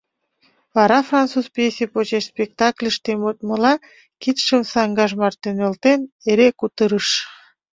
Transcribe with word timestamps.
Вара 0.75 0.99
француз 1.09 1.45
пьесе 1.55 1.85
почеш 1.93 2.23
спектакльыште 2.31 3.11
модмыла, 3.21 3.73
кидшым 4.21 4.61
саҥгаж 4.71 5.11
марте 5.19 5.49
нӧлтен, 5.57 5.99
эре 6.29 6.47
кутырыш. 6.59 7.07